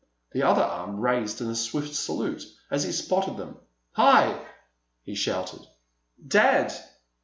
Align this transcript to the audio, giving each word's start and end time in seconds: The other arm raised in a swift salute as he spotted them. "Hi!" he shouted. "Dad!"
The 0.31 0.41
other 0.41 0.63
arm 0.63 0.99
raised 0.99 1.41
in 1.41 1.49
a 1.51 1.55
swift 1.55 1.93
salute 1.93 2.43
as 2.71 2.83
he 2.85 2.91
spotted 2.91 3.37
them. 3.37 3.57
"Hi!" 3.91 4.43
he 5.03 5.13
shouted. 5.13 5.61
"Dad!" 6.27 6.73